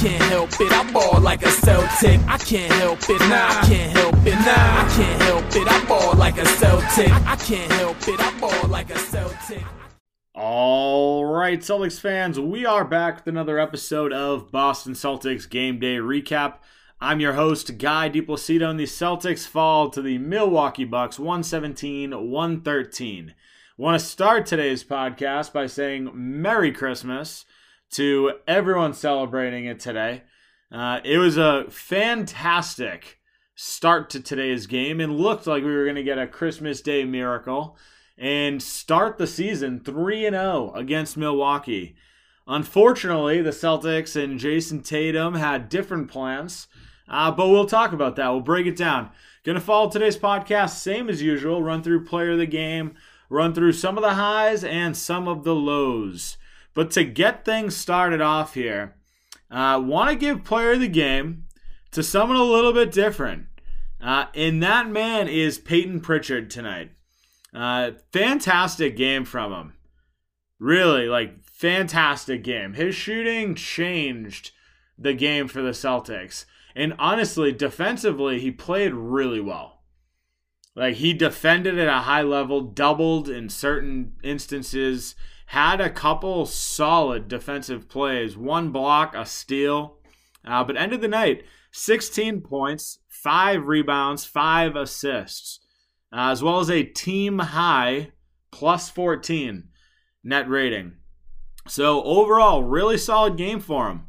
[0.00, 0.72] can't help it.
[0.72, 2.20] I ball like a Celtic.
[2.26, 3.20] I can't help it.
[3.20, 4.32] Nah, I can't help it.
[4.32, 5.68] Nah, I can't help it.
[5.70, 7.12] I ball like a Celtic.
[7.26, 8.18] I can't help it.
[8.18, 9.62] I ball like a Celtic.
[10.34, 15.96] All right, Celtics fans, we are back with another episode of Boston Celtics Game Day
[15.96, 16.60] Recap.
[16.98, 23.34] I'm your host, Guy DiPlacido, and the Celtics fall to the Milwaukee Bucks 117 113.
[23.76, 27.44] Want to start today's podcast by saying Merry Christmas
[27.92, 30.22] to everyone celebrating it today.
[30.70, 33.18] Uh, it was a fantastic
[33.54, 37.04] start to today's game and looked like we were going to get a Christmas Day
[37.04, 37.76] miracle
[38.16, 41.96] and start the season 3 0 against Milwaukee.
[42.46, 46.68] Unfortunately, the Celtics and Jayson Tatum had different plans,
[47.08, 48.28] uh, but we'll talk about that.
[48.28, 49.10] We'll break it down.
[49.44, 52.94] Going to follow today's podcast, same as usual, run through player of the game,
[53.28, 56.36] run through some of the highs and some of the lows.
[56.74, 58.96] But to get things started off here,
[59.50, 61.46] I uh, want to give player of the game
[61.90, 63.46] to someone a little bit different.
[64.00, 66.92] Uh, and that man is Payton Pritchard tonight.
[67.52, 69.72] Uh, fantastic game from him.
[70.58, 72.74] Really, like, fantastic game.
[72.74, 74.52] His shooting changed
[74.96, 76.44] the game for the Celtics.
[76.76, 79.82] And honestly, defensively, he played really well.
[80.76, 85.16] Like, he defended at a high level, doubled in certain instances,
[85.50, 89.96] had a couple solid defensive plays, one block, a steal,
[90.46, 95.58] uh, but ended the night 16 points, five rebounds, five assists,
[96.12, 98.12] uh, as well as a team high
[98.52, 99.64] plus 14
[100.22, 100.92] net rating.
[101.66, 104.06] So overall, really solid game for him.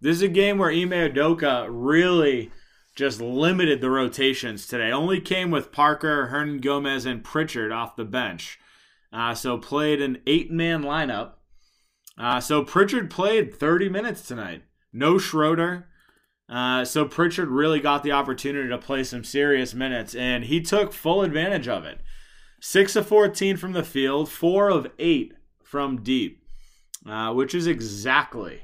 [0.00, 2.52] This is a game where Ime Udoka really
[2.96, 4.90] just limited the rotations today.
[4.90, 8.58] Only came with Parker, Hernangomez, and Pritchard off the bench.
[9.12, 11.32] Uh, so played an eight man lineup.
[12.18, 14.62] Uh, so Pritchard played 30 minutes tonight.
[14.92, 15.88] No Schroeder.
[16.48, 20.92] Uh, so Pritchard really got the opportunity to play some serious minutes, and he took
[20.92, 22.00] full advantage of it.
[22.60, 26.44] 6 of 14 from the field, 4 of 8 from deep,
[27.08, 28.62] uh, which is exactly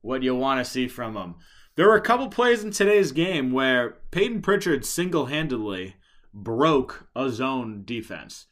[0.00, 1.34] what you want to see from him.
[1.76, 5.96] There were a couple plays in today's game where Payton Pritchard single handedly
[6.32, 8.46] broke a zone defense.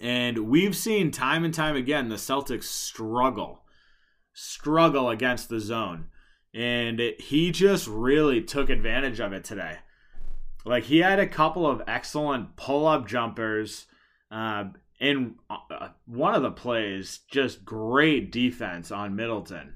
[0.00, 3.64] And we've seen time and time again the Celtics struggle,
[4.32, 6.08] struggle against the zone.
[6.54, 9.78] And it, he just really took advantage of it today.
[10.64, 13.86] Like he had a couple of excellent pull up jumpers.
[14.30, 14.64] Uh,
[15.00, 19.74] in uh, one of the plays, just great defense on Middleton.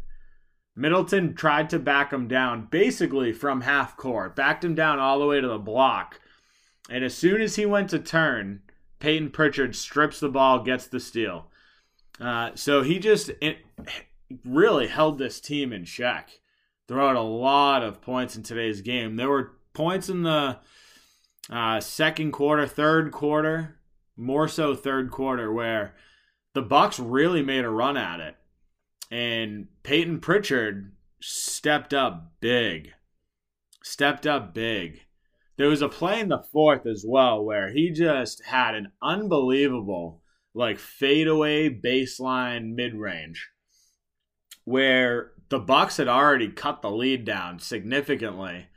[0.74, 5.26] Middleton tried to back him down basically from half court, backed him down all the
[5.26, 6.20] way to the block.
[6.90, 8.62] And as soon as he went to turn,
[9.02, 11.48] Payton Pritchard strips the ball, gets the steal.
[12.20, 13.58] Uh, so he just it,
[14.44, 16.38] really held this team in check
[16.86, 19.16] throughout a lot of points in today's game.
[19.16, 20.58] There were points in the
[21.50, 23.76] uh, second quarter, third quarter,
[24.16, 25.96] more so third quarter, where
[26.54, 28.36] the Bucks really made a run at it,
[29.10, 32.92] and Payton Pritchard stepped up big,
[33.82, 35.00] stepped up big.
[35.56, 40.22] There was a play in the fourth as well where he just had an unbelievable
[40.54, 43.50] like fadeaway baseline mid range
[44.64, 48.68] where the Bucks had already cut the lead down significantly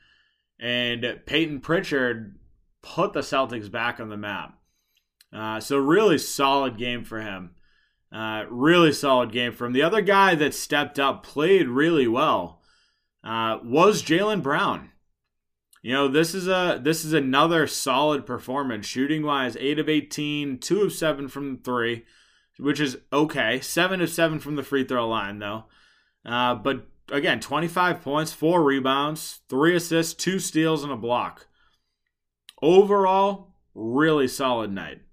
[0.60, 2.40] and Payton Pritchard
[2.82, 4.58] put the Celtics back on the map.
[5.34, 7.52] Uh, so really solid game for him.
[8.12, 9.74] Uh, really solid game for him.
[9.74, 12.62] The other guy that stepped up, played really well,
[13.24, 14.92] uh, was Jaylen Brown.
[15.86, 19.56] You know, this is a this is another solid performance shooting wise.
[19.60, 22.06] Eight of 18, two of seven from three,
[22.58, 23.60] which is okay.
[23.60, 25.66] Seven of seven from the free throw line though.
[26.26, 31.46] Uh, but again, 25 points, four rebounds, three assists, two steals, and a block.
[32.64, 35.04] Overall, really solid night.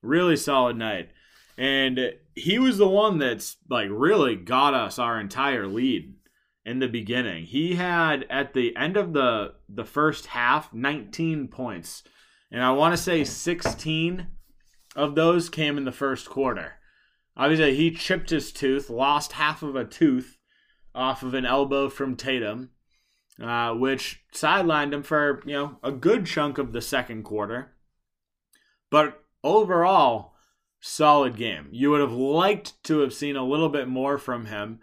[0.00, 1.10] Really solid night.
[1.58, 6.14] And he was the one that's like really got us our entire lead
[6.64, 7.44] in the beginning.
[7.44, 12.02] He had at the end of the the first half 19 points.
[12.50, 14.26] And I want to say 16
[14.94, 16.74] of those came in the first quarter.
[17.36, 20.36] Obviously, he chipped his tooth, lost half of a tooth
[20.94, 22.70] off of an elbow from Tatum,
[23.42, 27.72] uh, which sidelined him for you know a good chunk of the second quarter.
[28.90, 30.34] But overall,
[30.80, 31.68] solid game.
[31.72, 34.80] You would have liked to have seen a little bit more from him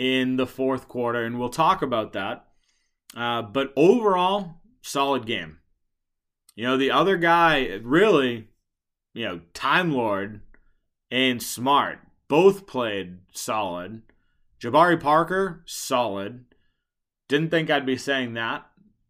[0.00, 2.46] in the fourth quarter, and we'll talk about that.
[3.14, 5.58] Uh, but overall, solid game.
[6.56, 8.48] You know, the other guy, really,
[9.12, 10.40] you know, Time Lord
[11.10, 11.98] and Smart
[12.28, 14.00] both played solid.
[14.58, 16.46] Jabari Parker, solid.
[17.28, 18.66] Didn't think I'd be saying that,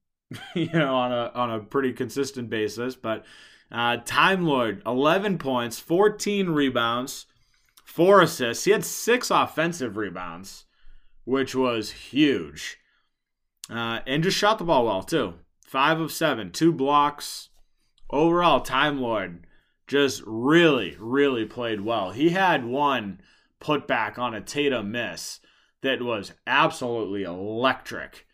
[0.56, 2.96] you know, on a on a pretty consistent basis.
[2.96, 3.24] But
[3.70, 7.26] uh, Time Lord, 11 points, 14 rebounds,
[7.84, 8.64] four assists.
[8.64, 10.64] He had six offensive rebounds,
[11.30, 12.76] which was huge.
[13.70, 15.34] Uh, and just shot the ball well, too.
[15.64, 17.50] Five of seven, two blocks.
[18.10, 19.46] Overall, Time Lord
[19.86, 22.10] just really, really played well.
[22.10, 23.20] He had one
[23.60, 25.38] putback on a Tatum miss
[25.82, 28.26] that was absolutely electric.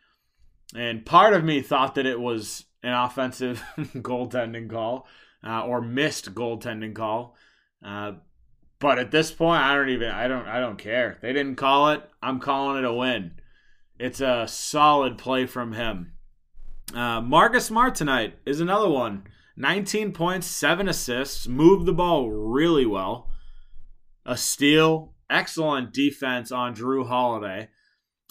[0.75, 5.07] And part of me thought that it was an offensive goaltending call
[5.47, 7.37] uh, or missed goaltending call.
[7.85, 8.13] Uh,
[8.79, 11.19] but at this point, I don't even I don't I don't care.
[11.23, 12.03] They didn't call it.
[12.23, 13.33] I'm calling it a win.
[13.99, 16.13] It's a solid play from him.
[16.95, 19.25] Uh, Marcus Smart tonight is another one.
[19.57, 23.31] 19 points, seven assists, moved the ball really well.
[24.27, 27.69] A steal, excellent defense on Jrue Holiday.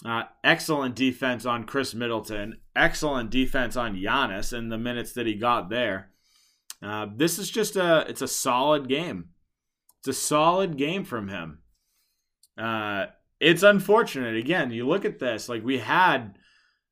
[0.04, 2.58] Uh, excellent defense on Khris Middleton.
[2.76, 6.10] Excellent defense on Giannis in the minutes that he got there.
[6.82, 9.30] Uh, this is just a it's a solid game.
[10.00, 11.58] It's a solid game from him.
[12.56, 13.06] Uh,
[13.40, 14.36] it's unfortunate.
[14.36, 16.38] Again, you look at this, like we had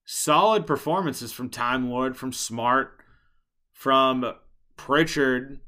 [0.05, 3.01] solid performances from Time Lord, from Smart,
[3.73, 4.35] from
[4.77, 5.61] Pritchard,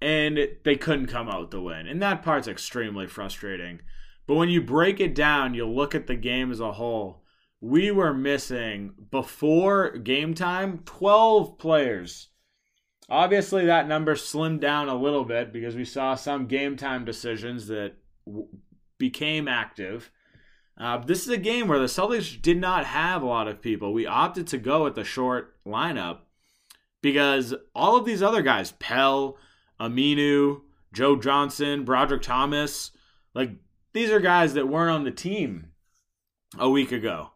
[0.00, 1.86] and they couldn't come out with the win.
[1.86, 3.80] And that part's extremely frustrating.
[4.26, 7.24] But when you break it down, you look at the game as a whole.
[7.60, 12.28] We were missing before game time 12 players.
[13.08, 17.66] Obviously, that number slimmed down a little bit because we saw some game time decisions
[17.68, 17.94] that
[18.26, 18.48] w-
[18.98, 20.10] became active.
[20.76, 23.92] Uh, this is a game where the Celtics did not have a lot of people.
[23.92, 26.18] We opted to go with the short lineup
[27.02, 29.36] because all of these other guys, Pelle,
[29.80, 30.60] Aminu,
[30.92, 32.90] Joe Johnson, Brodric Thomas,
[33.34, 33.52] like
[33.92, 35.68] these are guys that weren't on the team
[36.58, 37.30] a week ago.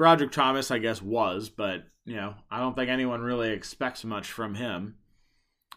[0.00, 4.32] Brodric Thomas, I guess, was, but you know, I don't think anyone really expects much
[4.32, 4.94] from him.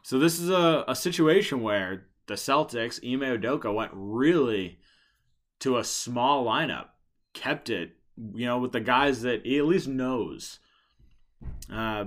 [0.02, 4.80] So this is a, a situation where the Celtics, Ime Udoka, went really
[5.60, 6.88] to a small lineup,
[7.34, 7.98] kept it,
[8.34, 10.60] you know, with the guys that he at least knows.
[11.70, 12.06] Uh,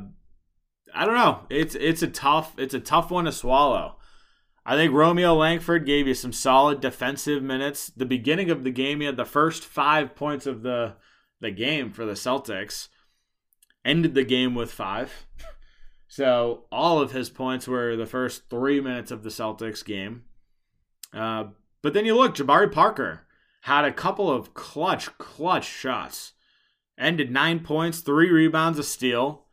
[0.94, 1.40] I don't know.
[1.50, 3.96] It's it's a tough it's a tough one to swallow.
[4.64, 7.92] I think Romeo Langford gave you some solid defensive minutes.
[7.94, 10.94] The beginning of the game, he had the first five points of the
[11.40, 12.88] the game for the Celtics.
[13.84, 15.26] Ended the game with five.
[16.08, 20.22] So all of his points were the first three minutes of the Celtics game.
[21.12, 21.46] Uh,
[21.82, 23.26] but then you look, Jabari Parker
[23.62, 26.32] had a couple of clutch, clutch shots.
[26.96, 29.46] Ended nine points, three rebounds, a steal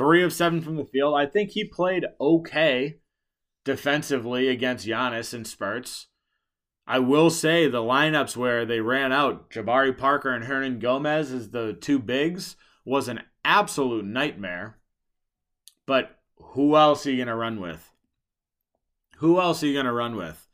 [0.00, 1.14] three of seven from the field.
[1.14, 3.00] I think he played okay
[3.64, 6.06] defensively against Giannis in spurts.
[6.90, 11.72] I will say the lineups where they ran out Jabari Parker and Hernangomez as the
[11.72, 14.76] two bigs was an absolute nightmare.
[15.86, 17.92] But who else are you going to run with?
[19.18, 20.48] Who else are you going to run with?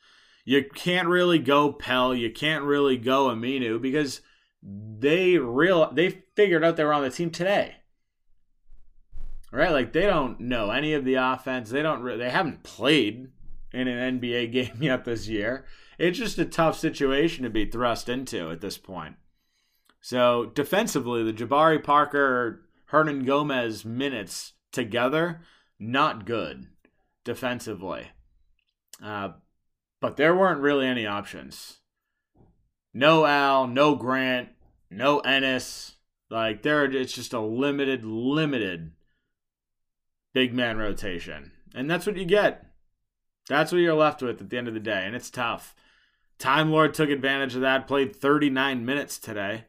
[0.45, 2.15] You can't really go Pelle.
[2.15, 4.21] You can't really go Aminu because
[4.63, 7.77] they real they figured out they were on the team today
[9.53, 9.73] right?
[9.73, 11.71] Like they don't know any of the offense.
[11.71, 12.05] They don't.
[12.19, 13.29] They haven't played
[13.73, 15.65] in an NBA game yet this year.
[15.99, 19.17] It's just a tough situation to be thrust into at this point.
[20.01, 25.41] So defensively, the Jabari Parker Hernangomez minutes together
[25.79, 26.69] not good
[27.25, 28.09] defensively.
[29.03, 29.31] Uh,
[30.01, 31.79] but there weren't really any options.
[32.95, 34.51] No Al, no Grant,
[34.91, 35.95] no Enes.
[36.31, 38.93] Like there, it's just a limited, limited
[40.33, 41.53] big man rotation.
[41.75, 42.67] And that's what you get.
[43.49, 45.05] That's what you're left with at the end of the day.
[45.05, 45.75] And it's tough.
[46.39, 49.65] Time Lord took advantage of that, played 39 minutes today,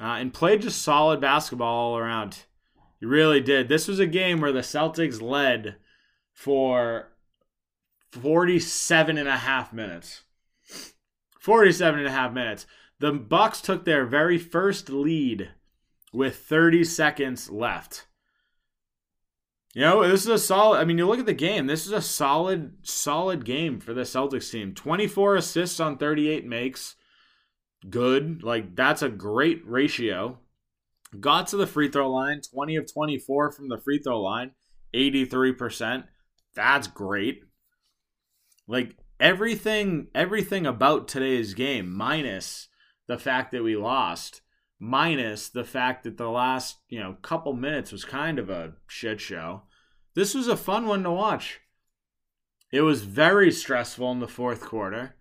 [0.00, 2.44] uh, and played just solid basketball all around.
[2.98, 3.68] He really did.
[3.68, 5.76] This was a game where the Celtics led
[6.32, 7.12] for
[8.10, 10.22] 47 and a half minutes.
[11.38, 12.66] 47 and a half minutes.
[12.98, 15.50] The Bucks took their very first lead
[16.12, 18.05] with 30 seconds left.
[19.76, 20.78] You know, this is a solid.
[20.78, 21.66] I mean, you look at the game.
[21.66, 24.72] This is a solid, solid game for the Celtics team.
[24.72, 26.94] 24 assists on 38 makes.
[27.90, 28.42] Good.
[28.42, 30.38] Like, that's a great ratio.
[31.20, 34.52] Got to the free throw line, 20 of 24 from the free throw line,
[34.94, 36.04] 83%.
[36.54, 37.42] That's great.
[38.66, 42.68] Like, everything, everything about today's game, minus
[43.08, 44.40] the fact that we lost,
[44.78, 49.20] minus the fact that the last, you know, couple minutes was kind of a shit
[49.20, 49.62] show.
[50.14, 51.60] This was a fun one to watch.
[52.72, 55.14] It was very stressful in the fourth quarter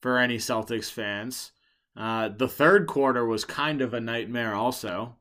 [0.00, 1.52] for any Celtics fans.
[1.96, 5.16] Uh, the third quarter was kind of a nightmare, also.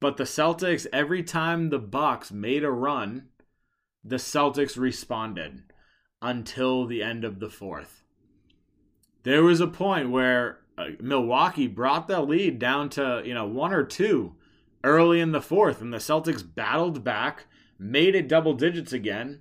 [0.00, 3.28] But the Celtics, every time the Bucks made a run,
[4.02, 5.62] the Celtics responded
[6.20, 8.02] until the end of the fourth.
[9.22, 13.72] There was a point where uh, Milwaukee brought the lead down to you know one
[13.72, 14.34] or two
[14.84, 17.46] early in the fourth, and the Celtics battled back,
[17.78, 19.40] made it double digits again,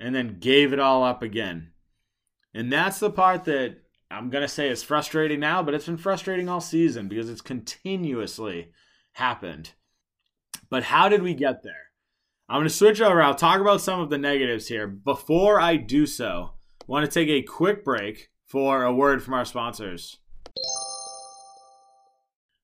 [0.00, 1.70] and then gave it all up again.
[2.54, 3.76] And that's the part that
[4.10, 8.70] I'm to say is frustrating now, but it's been frustrating all season because it's continuously
[9.12, 9.72] happened.
[10.70, 11.90] But how did we get there?
[12.48, 13.20] I'm to switch over.
[13.20, 14.86] I'll talk about some of the negatives here.
[14.86, 19.34] Before I do so, I want to take a quick break for a word from
[19.34, 20.18] our sponsors.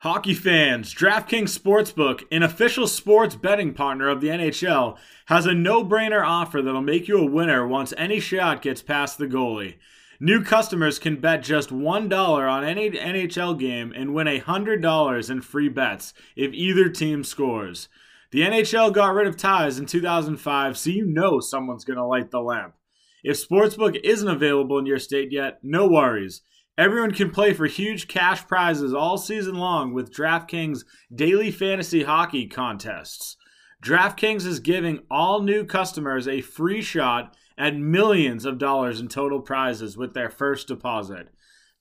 [0.03, 5.85] Hockey fans, DraftKings Sportsbook, an official sports betting partner of the NHL, has a no
[5.85, 9.77] brainer offer that'll make you a winner once any shot gets past the goalie.
[10.19, 15.69] New customers can bet just $1 on any NHL game and win $100 in free
[15.69, 17.89] bets if either team scores.
[18.33, 22.33] The NHL got rid of ties in 2005, so you know someone's going to light
[22.33, 22.75] the lamp.
[23.23, 26.43] If Sportsbook isn't available in your state yet, no worries.
[26.79, 32.47] Everyone can play for huge cash prizes all season long with DraftKings daily fantasy hockey
[32.47, 33.37] contests.
[33.85, 39.41] DraftKings is giving all new customers a free shot at millions of dollars in total
[39.41, 41.29] prizes with their first deposit.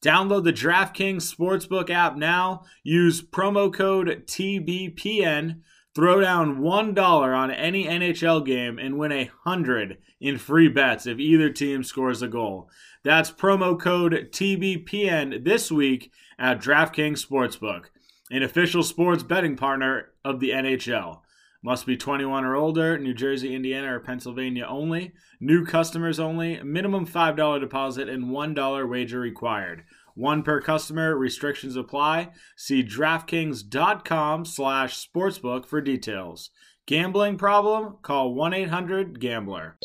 [0.04, 2.64] Download the DraftKings Sportsbook app now.
[2.84, 5.62] Use promo code TBPN.
[5.94, 11.20] Throw down $1 on any NHL game and win a 100 in free bets if
[11.20, 12.70] either team scores a goal.
[13.04, 17.88] That's promo code TBPN this week at DraftKings Sportsbook,
[18.30, 21.20] an official sports betting partner of the NHL.
[21.62, 25.12] Must be 21 or older, New Jersey, Indiana, or Pennsylvania only.
[25.42, 26.64] New customers only.
[26.64, 29.84] Minimum $5 deposit and $1 wager required.
[30.16, 31.16] One per customer.
[31.16, 32.30] Restrictions apply.
[32.56, 36.50] See DraftKings.com slash sportsbook for details.
[36.86, 37.98] Gambling problem?
[38.02, 39.78] Call 1-800-GAMBLER.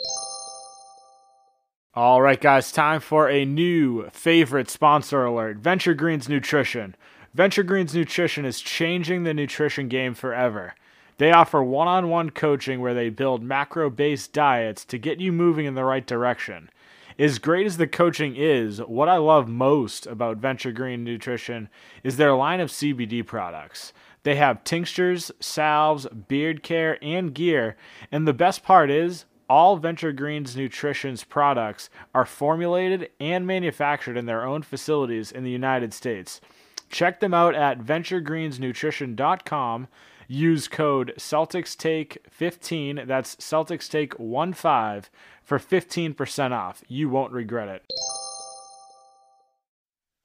[1.94, 6.94] All right, guys, time for a new favorite sponsor alert Venture Greens Nutrition.
[7.32, 10.74] Venture Greens Nutrition is changing the nutrition game forever.
[11.18, 15.32] They offer one on one coaching where they build macro based diets to get you
[15.32, 16.70] moving in the right direction.
[17.18, 21.70] As great as the coaching is, what I love most about Venture Green Nutrition
[22.04, 23.94] is their line of CBD products.
[24.22, 27.78] They have tinctures, salves, beard care, and gear,
[28.12, 34.26] and the best part is all Venture Greens Nutrition's products are formulated and manufactured in
[34.26, 36.42] their own facilities in the United States.
[36.90, 39.88] Check them out at venturegreensnutrition.com.
[40.28, 43.02] Use code Celtics Take 15.
[43.06, 45.04] that's CelticsTake15,
[45.42, 46.82] for 15% off.
[46.88, 47.84] You won't regret it.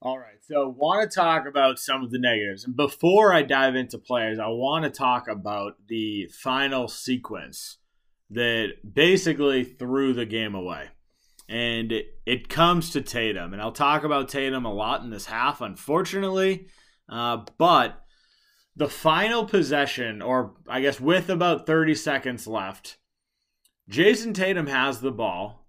[0.04, 2.66] All right, so want to talk about some of the negatives.
[2.66, 7.78] And before I dive into players, I want to talk about the final sequence
[8.32, 10.88] that basically threw the game away.
[11.48, 13.54] And it, it comes to Tatum.
[13.54, 16.66] And I'll talk about Tatum a lot in this half, unfortunately.
[17.08, 18.02] Uh, but
[18.76, 22.98] the final possession, or I guess with about 30 seconds left,
[23.90, 25.68] Jayson Tatum has the ball.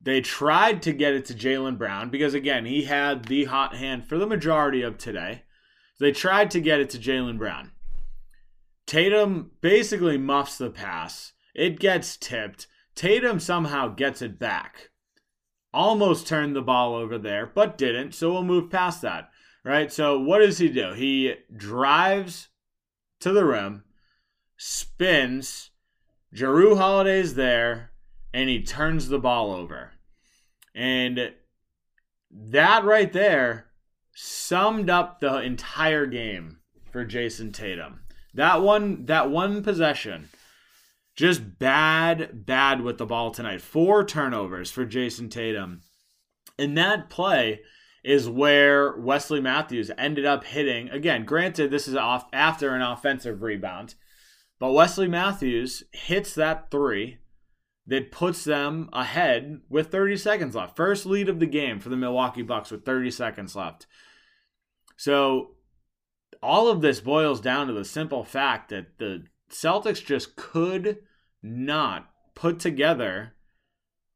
[0.00, 4.06] They tried to get it to Jaylen Brown because, again, he had the hot hand
[4.06, 5.42] for the majority of today.
[5.98, 7.72] They tried to get it to Jaylen Brown.
[8.86, 12.66] Tatum basically muffs the pass it gets tipped.
[12.94, 14.90] Tatum somehow gets it back.
[15.72, 18.14] Almost turned the ball over there, but didn't.
[18.14, 19.30] So we'll move past that.
[19.66, 19.92] Right?
[19.92, 20.92] So what does he do?
[20.92, 22.50] He drives
[23.18, 23.82] to the rim,
[24.56, 25.70] spins,
[26.32, 27.90] Jrue Holiday's there,
[28.32, 29.90] and he turns the ball over.
[30.72, 31.32] And
[32.30, 33.66] that right there
[34.14, 36.58] summed up the entire game
[36.92, 38.02] for Jayson Tatum.
[38.34, 40.28] That one that one possession
[41.16, 43.62] just bad, bad with the ball tonight.
[43.62, 45.80] Four turnovers for Jayson Tatum.
[46.56, 47.62] And that play
[48.06, 50.88] is where Wesley Matthews ended up hitting.
[50.90, 53.96] Again, granted, this is off after an offensive rebound,
[54.60, 57.18] but Wesley Matthews hits that three
[57.84, 60.76] that puts them ahead with 30 seconds left.
[60.76, 63.88] First lead of the game for the Milwaukee Bucks with 30 seconds left.
[64.96, 65.56] So
[66.40, 70.98] all of this boils down to the simple fact that the Celtics just could
[71.42, 73.34] not put together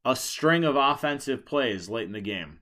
[0.05, 2.60] a string of offensive plays late in the game.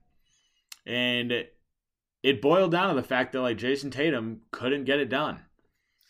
[0.85, 5.39] And it, boiled down to the fact that like Jayson Tatum couldn't get it done.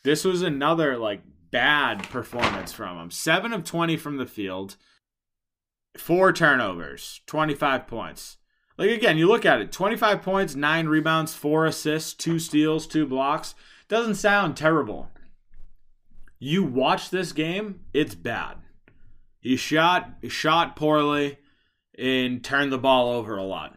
[0.03, 1.21] This was another like
[1.51, 3.11] bad performance from him.
[3.11, 4.75] 7 of 20 from the field,
[5.97, 8.37] four turnovers, 25 points.
[8.77, 13.05] Like again, you look at it 25 points, 9 rebounds, 4 assists, 2 steals, 2
[13.05, 13.55] blocks.
[13.89, 15.09] Doesn't sound terrible.
[16.37, 18.57] You watch this game, it's bad.
[19.41, 21.37] He shot he shot poorly
[21.97, 23.75] and turned the ball over a lot.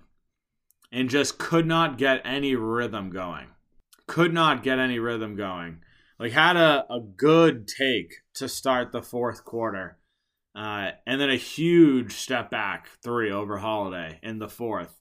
[0.93, 3.49] And just could not get any rhythm going.
[4.07, 5.79] Could not get any rhythm going.
[6.19, 9.99] Like had a, a good take to start the fourth quarter
[10.55, 15.01] uh, and then a huge step back three over Holiday in the fourth.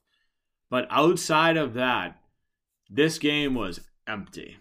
[0.70, 2.18] But outside of that,
[2.88, 4.56] this game was empty.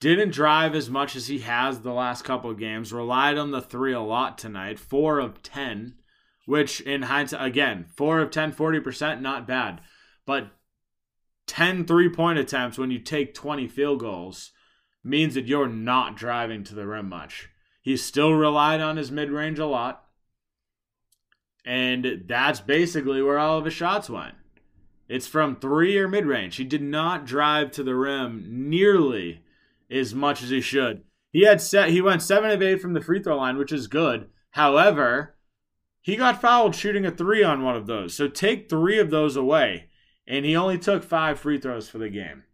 [0.00, 2.92] Didn't drive as much as he has the last couple of games.
[2.92, 4.78] Relied on the three a lot tonight.
[4.78, 5.94] Four of 10,
[6.44, 9.80] which in hindsight, again, four of 10, 40%, not bad.
[10.26, 10.50] But
[11.46, 14.50] 10 three point attempts when you take 20 field goals
[15.02, 17.48] means that you're not driving to the rim much.
[17.80, 20.04] He still relied on his mid range a lot.
[21.64, 24.34] And that's basically where all of his shots went.
[25.08, 26.56] It's from three or mid range.
[26.56, 29.42] He did not drive to the rim nearly
[29.88, 31.04] as much as he should.
[31.30, 33.86] He had set he went seven of eight from the free throw line, which is
[33.86, 34.28] good.
[34.50, 35.36] However,
[36.00, 38.14] he got fouled shooting a three on one of those.
[38.14, 39.86] So take three of those away.
[40.28, 42.44] And he only took five free throws for the game.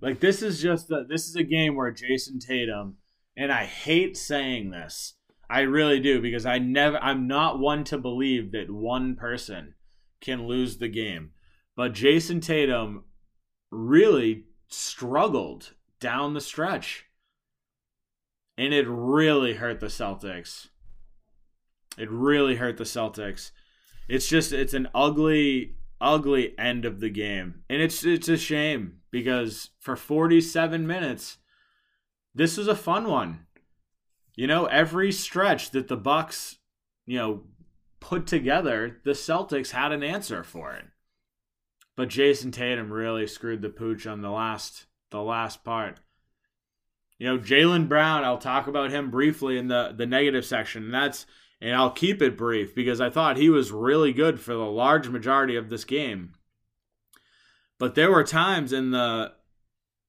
[0.00, 2.96] Like this is just the, this is a game where Jayson Tatum
[3.36, 5.14] and I hate saying this.
[5.48, 9.74] I really do because I never I'm not one to believe that one person
[10.20, 11.30] can lose the game.
[11.76, 13.04] But Jayson Tatum
[13.70, 17.06] really struggled down the stretch.
[18.58, 20.68] And it really hurt the Celtics.
[21.98, 23.50] It really hurt the Celtics.
[24.08, 27.62] It's just it's an ugly ugly end of the game.
[27.68, 31.38] And it's it's a shame because for 47 minutes
[32.34, 33.46] this was a fun one.
[34.34, 36.58] You know, every stretch that the Bucks,
[37.06, 37.44] you know,
[37.98, 40.84] put together, the Celtics had an answer for it.
[41.96, 46.00] But Jayson Tatum really screwed the pooch on the last the last part.
[47.18, 50.84] You know, Jaylen Brown, I'll talk about him briefly in the, the negative section.
[50.84, 51.24] And that's
[51.60, 55.08] and I'll keep it brief because I thought he was really good for the large
[55.08, 56.34] majority of this game.
[57.78, 59.32] But there were times in the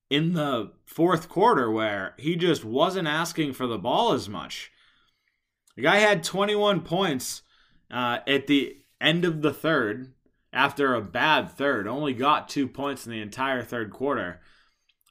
[0.10, 4.72] in the fourth quarter where he just wasn't asking for the ball as much.
[5.76, 7.42] The guy had 21 points
[7.92, 10.14] uh, at the end of the third
[10.54, 14.42] after a bad third, only got two points in the entire third quarter,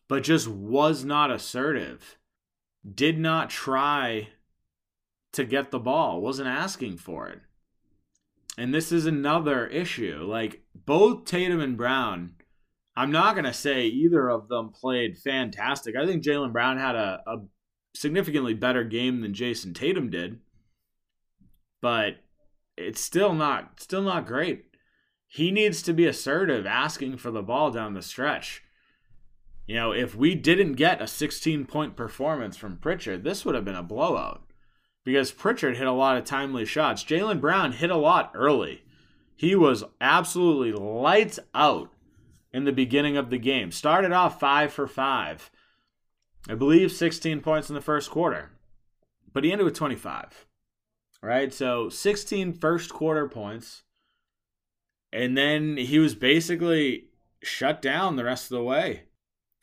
[0.08, 2.16] but just was not assertive.
[2.90, 4.28] Did not try
[5.36, 7.40] to get the ball, wasn't asking for it.
[8.58, 10.24] And this is another issue.
[10.26, 12.36] Like both Tatum and Brown
[12.96, 15.94] I'm not going to say either of them played fantastic.
[15.96, 17.36] I think Jaylen Brown had a, a
[17.94, 20.40] significantly better game than Jayson Tatum did,
[21.82, 22.16] but
[22.76, 24.64] it's still not still not great.
[25.28, 28.62] He needs to be assertive, asking for the ball down the stretch.
[29.66, 33.64] You know, if we didn't get a 16 point performance from Pritchard, this would have
[33.64, 34.45] been a blowout
[35.06, 37.04] because Pritchard hit a lot of timely shots.
[37.04, 38.82] Jaylen Brown hit a lot early.
[39.36, 41.92] He was absolutely lights out
[42.52, 43.70] in the beginning of the game.
[43.70, 45.48] Started off five for five.
[46.48, 48.50] I believe 16 points in the first quarter,
[49.32, 50.44] but he ended with 25.
[51.22, 51.54] Right?
[51.54, 53.84] So 16 first quarter points.
[55.12, 57.10] And then he was basically
[57.44, 59.04] shut down the rest of the way.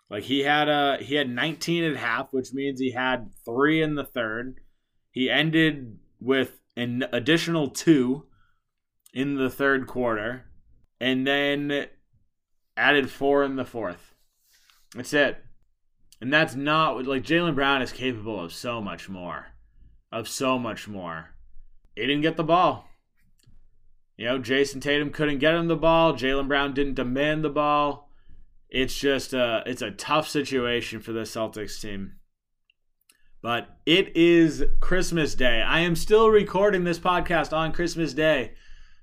[0.09, 3.95] Like he had a he had 19 at half, which means he had 3 in
[3.95, 4.61] the third.
[5.13, 8.25] He ended with an additional 2
[9.13, 10.45] in the third quarter.
[10.99, 11.87] And then
[12.75, 14.15] added four in the fourth.
[14.95, 15.37] That's it.
[16.19, 19.47] And that's not like Jaylen Brown is capable of so much more.
[20.11, 21.29] Of so much more.
[21.95, 22.87] He didn't get the ball.
[24.17, 26.13] You know, Jayson Tatum couldn't get him the ball.
[26.13, 28.09] Jaylen Brown didn't demand the ball.
[28.69, 32.13] It's just a it's a tough situation for the Celtics team.
[33.43, 35.61] But it is Christmas Day.
[35.61, 38.53] I am still recording this podcast on Christmas Day.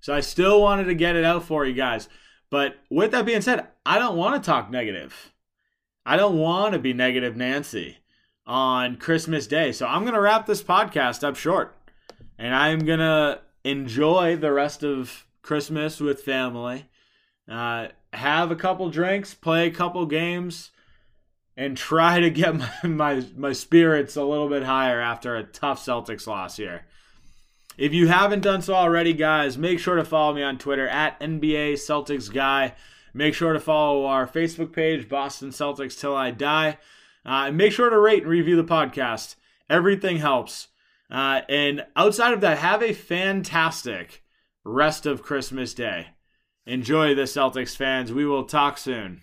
[0.00, 2.08] So I still wanted to get it out for you guys.
[2.48, 5.34] But with that being said, I don't want to talk negative.
[6.06, 7.98] I don't want to be negative Nancy
[8.46, 9.72] on Christmas Day.
[9.72, 11.76] So I'm going to wrap this podcast up short.
[12.38, 16.86] And I'm going to enjoy the rest of Christmas with family.
[17.46, 20.70] Uh, have a couple drinks, play a couple games,
[21.60, 25.84] and try to get my, my, my spirits a little bit higher after a tough
[25.84, 26.86] Celtics loss here.
[27.76, 31.20] If you haven't done so already, guys, make sure to follow me on Twitter at
[31.20, 32.74] NBA Celtics Guy.
[33.12, 36.78] Make sure to follow our Facebook page, Boston Celtics Till I Die.
[37.26, 39.36] Uh, and make sure to rate and review the podcast.
[39.68, 40.68] Everything helps.
[41.10, 44.22] Uh, and outside of that, have a fantastic
[44.64, 46.08] rest of Christmas Day.
[46.64, 48.12] Enjoy the Celtics fans.
[48.12, 49.22] We will talk soon.